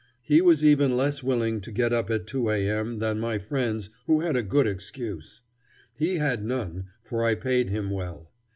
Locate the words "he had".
5.93-6.43